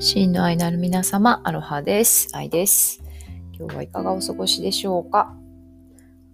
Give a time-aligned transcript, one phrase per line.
[0.00, 2.28] 真の愛なる皆様、アロハです。
[2.32, 3.02] 愛です。
[3.52, 5.34] 今日はいかがお過ごしでしょうか？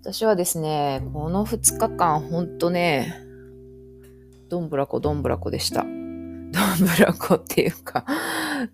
[0.03, 3.15] 私はですね、この2日間、ほんとね、
[4.51, 5.83] どんぶらこどんぶらこでした。
[5.83, 6.53] どんぶ
[7.03, 8.05] らこっていうか、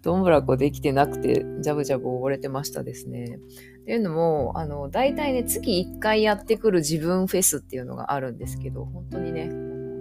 [0.02, 3.38] どんぶらこできてなくて、ジャブジャブ溺れてましたですね。
[3.82, 9.52] っていうのも、あの、大体ね、月1回やってくる自分フェスっていうのがあるんですけど、本当にね、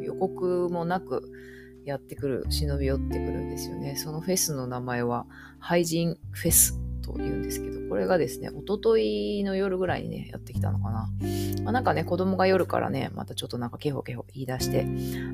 [0.04, 1.32] 予告もなく、
[1.86, 3.96] やってくる、忍び寄ってくるんですよね。
[3.96, 5.26] そのフェスの名前は、
[5.60, 11.10] 廃人フェスと言うんですけど、これがですね、おとといの夜ぐらいにね、やってきたのかな。
[11.64, 14.86] まあ、なんかね、子供が夜からね、またちょっとなんかケホケホ言い出して、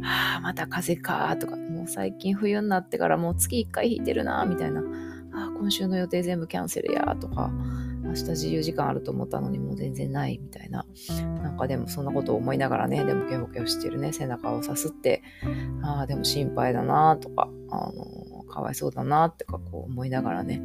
[0.04, 4.82] ああ、また風かとか、もう最近冬になってからもう月1回引いてるなみたいな。
[5.34, 7.52] あ、今週の予定全部キャンセルやとか、
[8.16, 10.86] 明日自由時間あると思ったのにもう全然ないみたいな。
[11.44, 15.22] なんかでもそんなことを思いながらね、でもケホケホしてるね、背中をさすって、
[15.84, 20.62] ああ、でも心配だなとか、あの、かわいそうだなってかこう思いながらね、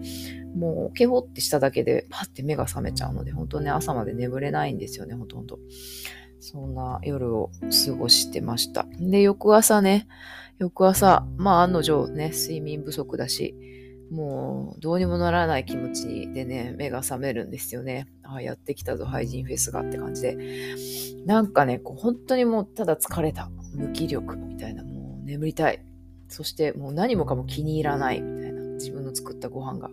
[0.54, 5.58] もうケホってしただけでパッて目が覚めちゃうので、本当ね、朝まで眠れないんですよね、ほとんど。
[6.38, 7.50] そんな夜を
[7.86, 8.86] 過ごしてました。
[8.98, 10.06] で、翌朝ね、
[10.58, 13.56] 翌朝、まあ案の定ね、睡眠不足だし、
[14.10, 18.08] もうどうにもならない気持ちでね、目が覚めるんですよね。
[18.24, 20.36] ああ、やってきたぞ、廃人フェスがって感じで。
[21.26, 23.50] なんかね、こう本当にもうただ疲れた。
[23.74, 25.84] 無気力みたいな、もう眠りたい。
[26.28, 28.60] そしてもう何もかも気に入らないみたいな。
[28.74, 29.88] 自分の作ったご飯が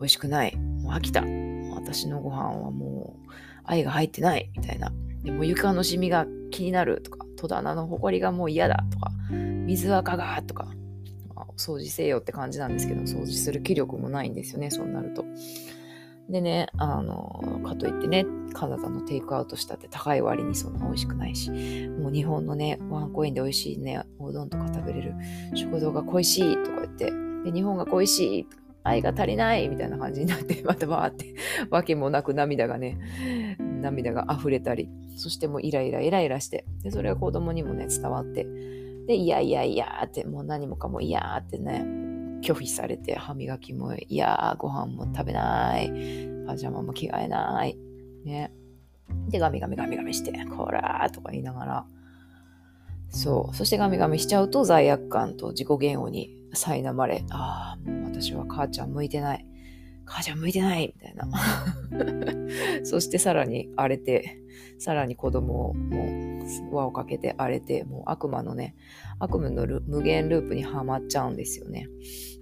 [0.00, 0.56] 美味しくない。
[0.56, 1.22] もう飽きた。
[1.74, 3.30] 私のご飯はもう
[3.64, 4.92] 愛が入ってないみたいな。
[5.22, 10.68] でも床のシミが気になるとか、戸棚の埃がもう嫌だとか、水垢がとか、
[11.56, 15.24] 掃除せよって感じなんですけど、掃除する気力もないんですよね、そうなると。
[16.28, 21.50] でね、あの、かといってね、カナダのテイクアウトしたって高い割にそんな美味しくないし、
[22.00, 25.14] もう日本のね、ワンコインで美味しいね、おうどんとか食べれる
[25.54, 27.12] 食堂が恋しいとか言って、
[27.44, 28.46] で、日本が恋しい、
[28.82, 31.34] 愛が足りないみたいな感じになって、 またバーって、
[31.70, 32.98] わけもなく涙がね、
[33.58, 38.46] 涙が溢れたり、そしてもうイライライライラして、で、それが子供にもね、伝わって、
[39.06, 41.84] で、いやいやいやって、もう何もかもいやってね、
[42.42, 45.88] 拒否されて、歯磨きも、いやご飯も食べない、
[46.46, 47.76] パジャマも着替えない、
[48.24, 48.52] ね。
[49.28, 51.86] で、ガミガミガミガミして、こらーとか言いながら、
[53.08, 53.56] そう。
[53.56, 59.46] そしてガミガミしちゃうと罪悪感と自己嫌悪に苛まれ、ああ、もう私は母ちゃん向いてない。
[60.04, 61.26] 母ちゃん向いてないみたいな。
[62.86, 64.40] そしてさらに荒れて、
[64.78, 68.76] さらに子供をもう輪をかけて荒れて、もう悪魔のね、
[69.18, 71.88] 悪夢の無限ループにはまっちゃうんですよね。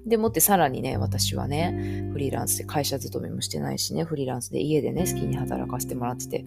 [0.06, 6.44] でもってさらにね、私はね、フリーランスで会社勤めもしてないしね、フリーランスで家でね、好きに働かせてもらってて。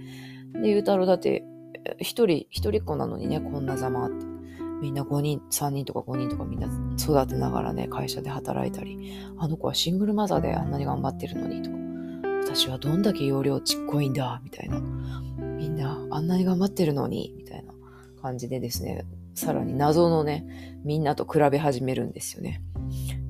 [0.61, 1.43] で、ゆうたろうだって、
[1.99, 4.25] 一人、一人っ子なのにね、こんなざまって。
[4.79, 6.67] みんな5人、3人とか5人とかみんな
[6.99, 11.77] 育てながらね、会社で働いたり、あの子はシングルマザーであんなに頑張ってるのにとか、
[12.47, 14.79] 私はどんだけ容量ちっこいんだ、みたいな。
[14.79, 17.73] みんなあんなに頑張ってるのに、みたいな
[18.21, 22.61] 感じでですね、さらに謎のね、みんなと比べ始めるんですよね。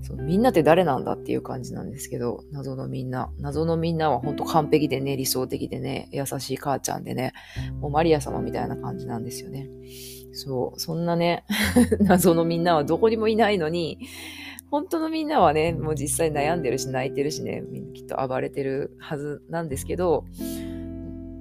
[0.04, 3.32] そうみんなって誰なんだっていう感じなんですけど、謎のみんな。
[3.40, 7.34] 謎のみんなは本当完璧でね、理想的でね、優しい母ちゃんでね、
[7.82, 9.68] もうマリア様みたいな感じなんですよね。
[10.34, 11.44] そう、そんなね、
[12.02, 13.98] 謎のみんなはどこにもいないのに、
[14.70, 17.64] 本当のみんなはね、もう実際悩んでるし泣いてるしね、
[17.94, 20.26] きっと暴れてるはずなんですけど、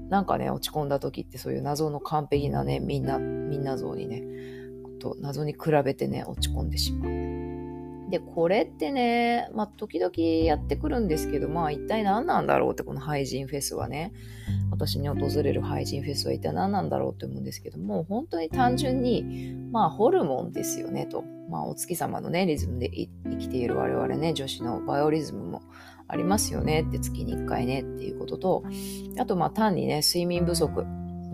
[0.09, 4.23] なんかね、落ち込んだ時ってそういう謎の完璧なね、みんな、みんな像にね、
[5.01, 8.11] と謎に比べてね、落ち込んでしまう。
[8.11, 14.13] で、これってね、まあ、時々やってくるんですけど、まあ、一体何なんだろうって、この廃人フェスはね、
[14.71, 21.25] 私に訪れる廃人フェスは一体何なんだろうって思うんですけども、本当に単純に、まあ、ホルモンですよね、と。
[21.49, 25.63] まあ、お月様のね、リズムで生きている我々ね、女子のバイオリズムも
[26.09, 28.65] ありますよねって、月に1回ねっていうことと、
[29.19, 30.85] あと、まあ、単にね、睡眠不足。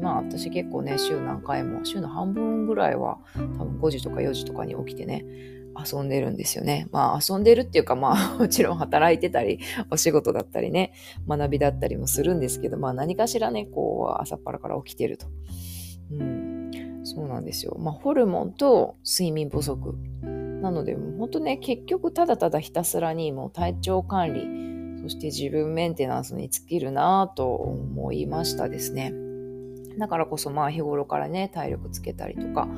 [0.00, 5.24] まあ私結構ね、週何回も、週の半分ぐらいは多分5時とか4時とかに起きてね、
[5.78, 6.88] 遊んでるんですよね。
[6.90, 9.60] まあ遊んでるっていうかまあ もちろん働いてたり、
[9.90, 10.92] お仕事だったりね、
[11.28, 15.26] 学びだったりもするんですけど、まあ何かしらね、こう朝っぱらから起きてると。
[16.10, 16.51] うん。
[17.04, 17.76] そうなんですよ。
[17.78, 19.96] まあホルモンと睡眠不足。
[20.62, 29.12] なので本当ね、結局ただただひたすらにもう体調管理、そして自分メンテナンスに尽きるなぁと思いましたですね。
[29.98, 32.68] だからこそまあ日頃からね、体力つけたりとか、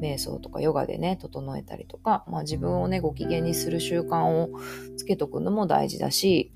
[0.00, 4.50] 瞑想とかヨガでね、整えたりとか、まあ自分をね、ご機嫌にする習慣を
[4.96, 6.52] つけとくのも大事だし、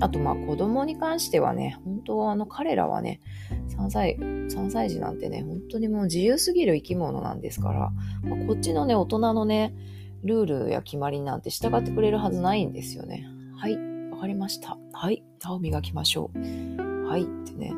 [0.00, 3.20] あとまあ子供に関してはね、本当あの彼らはね、
[3.68, 7.92] 3歳、3歳児なんてね、本当にもう自由すぎる生き物なんですから、
[8.28, 9.74] まあ、こっちのね、大人のね、
[10.22, 13.26] ルールや決まりなんて従ってくれるはずないんですよね。
[13.56, 13.76] はい、
[14.10, 14.78] わかりました。
[14.92, 17.06] はい、歯を磨きましょう。
[17.06, 17.72] はいってね。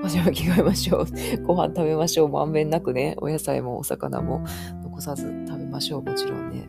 [0.00, 1.06] パジャマ着替えましょう。
[1.44, 2.28] ご飯食べましょう。
[2.28, 4.44] まんべんなくね、お野菜もお魚も
[4.82, 6.02] 残さず食べましょう。
[6.02, 6.66] もちろんね。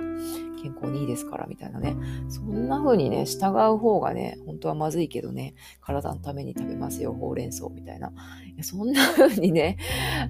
[0.61, 1.95] 健康にいいですから、みたいなね。
[2.27, 8.09] そんな風にね、従う方がね、本当はまずいけどね、体のために食べますよ、ほうれん草みたいな。
[8.09, 9.77] いやそんな風にね、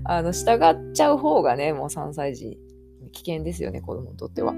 [0.04, 2.60] あの、従っちゃう方がね、もう3歳児、
[3.14, 4.54] 危険ですよね、子供にとっては。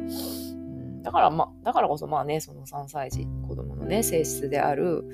[1.03, 5.05] だから、ま、だからこそまあね、その3歳児、子供のね、性質である、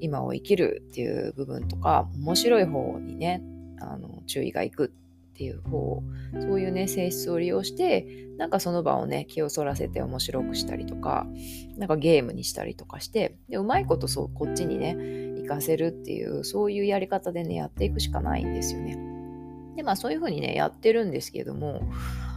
[0.00, 3.42] 今を生きるっていう部分とか、面白い方にね、
[3.80, 4.92] あの、注意がいく
[5.42, 6.02] っていう方
[6.40, 8.06] そういうね性質を利用して
[8.38, 11.26] なんかその場をね気をそらせて面白くしたりとか
[11.76, 14.96] なんかゲームにしたりとかしてでうまいことそうこっちにね
[15.42, 18.96] 活かせるっていうそういうやり方でねやっていくしかないんですよね。
[19.74, 21.82] でまあそういう風にねやってるんですけども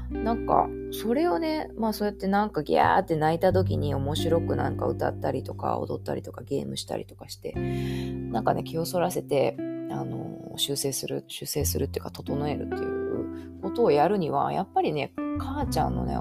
[0.09, 9.57] なんかそれをねまあそうやってなんかギャーって泣いた時に面白くなんか歌ったりとか踊ったりとかゲームしたりとかしてなんかね気をそらせて
[9.91, 10.24] あの
[10.57, 16.15] 修正する修正するっていうか整えるっていうことをやるにはやっぱりね母ちゃんのね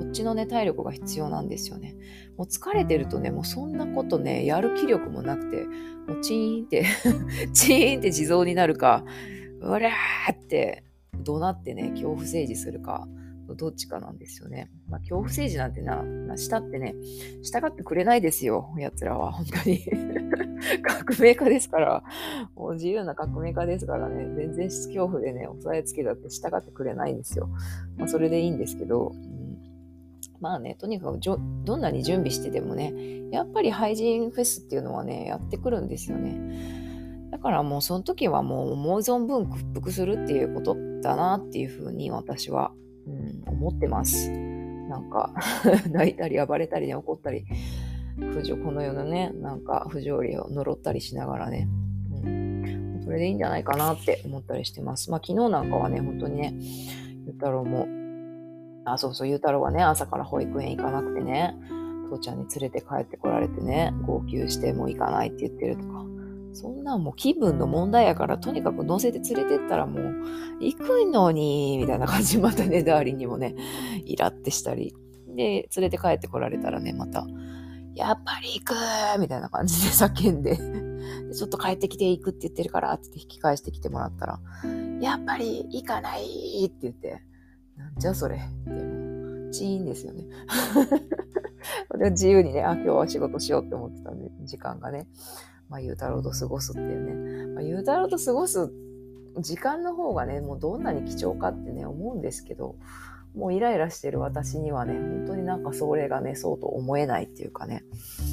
[0.00, 1.94] こっちのね体力が必要なんですよね。
[2.36, 5.64] もう疲れてるとねもうそんなことねやる気力もなくて
[6.10, 6.86] もうチーンって
[7.52, 9.04] チーンって地蔵になるか
[9.60, 10.84] うらーって
[11.22, 13.06] 怒鳴ってね恐怖政治するか
[13.54, 14.70] どっちかなんですよね。
[14.88, 16.94] まあ、恐怖政治なんてな、なしたってね、
[17.42, 19.80] 従ってくれないですよ、奴らは、本当に。
[20.82, 22.04] 革命家ですから、
[22.54, 27.48] もう自由な革命家ですからね、全然恐怖でね、押さえつけだって従ってくれないんですよ。
[27.96, 29.58] まあ、それでいいんですけど、うん、
[30.40, 32.92] まあね、とにかくどんなに準備しててもね、
[33.30, 36.80] やっぱり廃人フェスっていうのはね、やってくるんですよね。
[37.30, 42.72] だからもうその時はもう思う存分屈服するっていうことだなっていうふうに私は
[43.46, 44.30] うん、思ってます。
[44.30, 45.32] なんか
[45.90, 47.44] 泣いたり暴れたりね、怒ったり、
[48.32, 51.68] 不条この世のね、なんか不条理を呪ったりしながらね、
[52.24, 55.10] うん、それでいいんじゃないかなって思ったりしてます。
[55.10, 56.54] まあ昨日なんかはね、本当にね、
[57.26, 57.86] ゆうたろうも、
[58.84, 61.54] あ、そうそう、ゆうたろうはね、朝から保育園行かなくてね、
[62.10, 66.04] 父ちゃんに連れて帰ってこられてね、号泣してもう行かないって言ってるとか、
[66.52, 70.14] そんなんもう気分の問題やから、とにかく乗せて連れてったらもう、
[70.60, 73.54] 行くのに、みたいな感じまたね、ダーリンにもね、
[74.04, 74.94] イラってしたり。
[75.28, 77.26] で、連れて帰ってこられたらね、また、
[77.94, 78.74] やっぱり行く
[79.20, 80.56] みたいな感じで叫んで、
[81.32, 84.40] ちょっと帰ってきて行くって言ってるから、って引き返してきてもらったら、
[85.00, 87.22] やっぱり行かないって言って、
[87.76, 90.26] なんじゃそれってもう、チーンですよね。
[92.10, 95.06] 自由にね、あ、今日は仕事しようって思ってたんで、時間がね。
[95.70, 97.46] まあ、ゆうたろうと過ごすっていうね。
[97.54, 98.70] まあ、ゆうたろうと過ごす
[99.38, 102.74] 時間の方がね、もうどんなに貴重かってね、思うんですけど、
[103.34, 107.84] もうイライラしてる私にはね、本当になんかそれがね、そうと思えないっていうかね、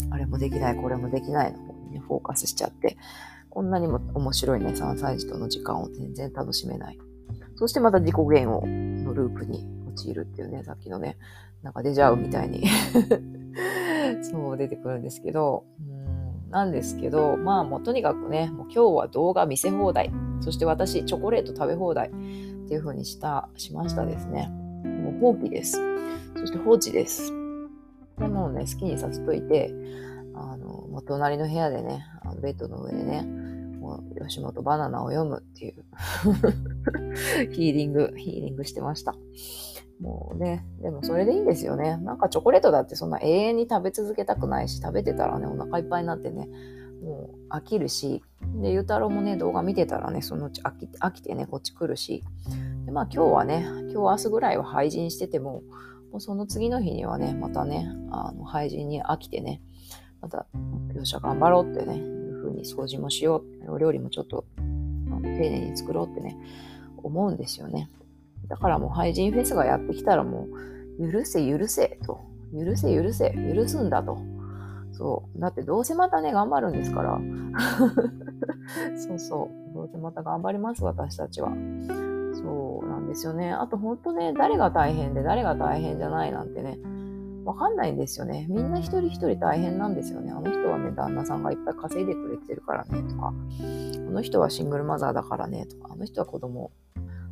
[0.09, 2.97] あれもできない、これもできないの方にね、フォーカスしちゃって、
[3.49, 6.97] こんなにも面白いね、3歳児との時間を全然楽しめない。
[7.55, 11.17] そしてまた自己嫌悪のループに陥るっていうね、さっきのね、
[11.61, 12.65] なんかデジャブみたいに
[14.23, 15.96] そう出てくるんですけど、うん
[16.57, 20.11] なんですけど、まあもうとにかくね、もう今日は動画見せ放題、
[20.41, 22.11] そして私チョコレート食べ放題っ
[22.67, 24.47] ていう風にした、しましたですね。
[24.83, 25.79] もう放棄です。
[26.35, 27.31] そして放置です。
[28.17, 29.71] でもね、好きにさせといて、
[30.33, 33.27] あの、もう隣の部屋でね、あのベッドの上でね、
[33.87, 35.85] もう吉本バナナを読むっていう
[37.53, 39.15] ヒーリング、ヒーリングしてました。
[40.01, 41.97] もうね、でもそれでいいんですよね。
[41.97, 46.49] なんかチョコレートだってそんな永遠に食べ続けたくないし、食べてたらね、お腹いっぱいになってね、
[47.01, 48.21] もう飽きるし、
[48.61, 52.23] で、ゆうたろうもね、動画見てたらね、そのうち飽き飽きてね、こっち来るし、
[52.85, 55.63] で、まあ今日はね、今日明日ぐらいは廃人してても、
[56.11, 59.61] もうその次の日にはね、またね、あの、廃人に飽きてね、
[60.21, 60.45] また、
[60.93, 62.16] よっしゃ、頑張ろうってね、
[62.47, 64.45] 風に掃除もしよう、お料理もちょっと、
[65.21, 66.37] 丁寧に作ろうってね、
[66.97, 67.89] 思うんですよね。
[68.47, 70.47] だからもう廃人フェスがやってきたらも
[70.99, 72.19] う、許せ許せと。
[72.53, 73.35] 許せ許せ。
[73.53, 74.17] 許すんだと。
[74.93, 75.39] そう。
[75.39, 77.19] だってどうせまたね、頑張るんですから。
[78.97, 79.73] そうそう。
[79.75, 81.49] どうせまた頑張ります、私たちは。
[82.33, 83.51] そうなんですよね。
[83.51, 86.79] あと本当ね、誰が大変で誰が大変じゃないなんてね、
[87.47, 88.45] わかんないんですよね。
[88.49, 90.31] みんな一人一人大変なんですよね。
[90.31, 93.27] あの人はね、旦那さんがいっぱい稼いでくれてるからね、とか。
[93.29, 95.93] あの人はシングルマザーだからね、とか。
[95.93, 96.71] あの人は子供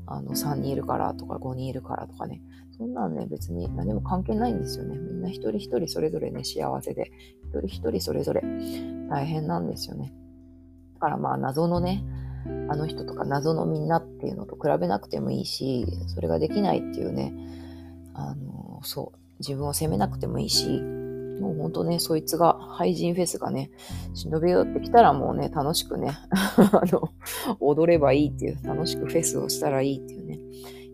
[0.08, 2.42] あの3人いるからとか5人いるからとかね、
[2.78, 4.98] そんなんね、別に何も関係ないんですよね。
[4.98, 7.12] みんな一人一人それぞれね、幸せで、
[7.44, 8.42] 一人一人それぞれ
[9.10, 10.14] 大変なんですよね。
[10.94, 12.06] だからまあ謎のね、
[12.70, 17.34] あの人とか謎のみんなっていうのと比べなくてもいいし、それができないっていうね、
[18.14, 20.82] あの、そう、自分を責めなくてもいいし、
[21.40, 23.72] もうほんとね、そいつが、廃人フェスがね、
[24.14, 27.10] 忍び寄ってきたらもうね、楽しくね、 あの、
[27.60, 30.40] 踊ればいいっていう、楽しくフェスをしたらいいっていうね、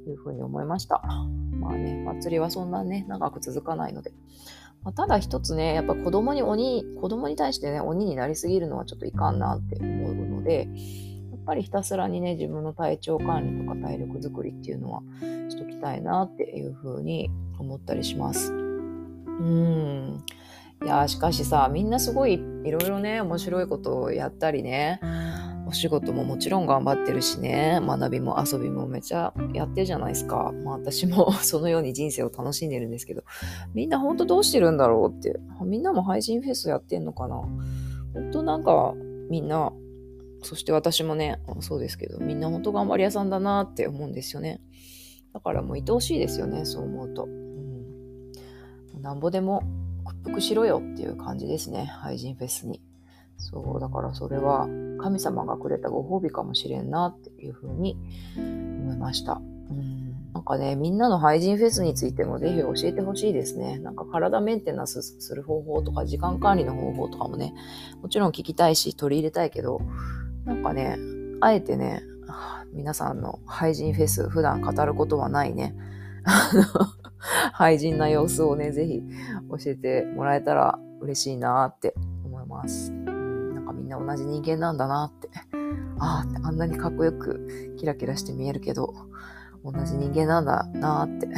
[0.08, 1.02] いうふうに思いました。
[1.60, 4.12] まあね、祭りはそんなね、長く続かないので。
[4.84, 10.68] まあ、ただ一つね、やっぱ子供に鬼、子供に対してね、鬼になりすぎるのはちょっといかんなって思うので、
[11.32, 15.04] やっぱりひたすらにね、自分の体調管理とか体力づくりっていうのは
[15.50, 17.30] しときたいなっていうふうに
[17.62, 18.52] 思ったりします。
[18.52, 20.24] うん。
[20.84, 25.00] いやしかしさ、みんなすごいいろいろね、面白いことをやったりね、
[25.68, 30.52] お仕事ももちろん頑張ってるしね、学びも遊びもめちゃやってるじゃないですか。
[30.64, 33.24] まあ私も そのように人生を楽しんでるんですけど、
[33.74, 35.40] みんなほんとどうしてるんだろうって。
[35.64, 38.94] みんなも配信フェスやってんのかなほんとなんか
[39.30, 39.72] みんな、
[40.42, 44.62] そして私もね、そうですけど、みんなほんと頑張り屋さんだなって思うんですよね。
[45.34, 47.41] だからもう愛おしいですよね、そう思うと。
[49.02, 49.64] なんぼでも
[50.06, 52.82] 屈服しろよっていう感じですね、廃人フェスに。
[53.38, 54.68] そう、だからそれは
[55.00, 57.98] 神様がくれたご褒美かもしれんなっていうふうに
[58.38, 59.42] 思いました。
[59.70, 60.02] うん
[60.34, 63.80] なんかね、みんなの廃人フェスについてもぜひ教えてほしいですね。
[63.80, 67.54] なんか体メンテナンスする方法とか時間管理の方法とかもね、
[68.02, 69.82] もちろん聞きたいし取り入れたいけど、
[70.46, 70.98] なんかね、
[71.42, 72.02] あえてね、
[72.74, 75.76] 皆さんの廃人フェス普段語ることはないね。
[77.54, 79.02] 廃人な様子をね、ぜひ
[79.50, 81.94] 教えてもらえたら嬉しいなって
[82.26, 82.92] 思います。
[82.92, 85.30] なんかみんな同じ人間なんだなって。
[86.00, 88.94] ああ、あんなにかっこよくキラキラして見えるけど、
[89.64, 91.30] 同じ人間なんだなって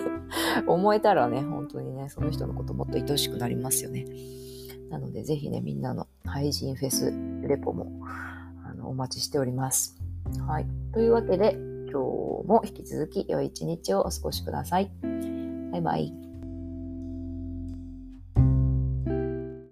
[0.68, 4.04] 思えたらね、本当にね、その人のこともっと愛おしくなりますよね。
[4.90, 7.12] なので、ぜひね、みんなの廃人フェス
[7.48, 7.90] レポも
[8.66, 9.96] あのお待ちしております。
[10.46, 10.66] はい。
[10.92, 11.56] というわけで、
[11.92, 14.90] 今日も引き続き良い一日をお過ごしください。
[15.72, 16.31] バイバイ。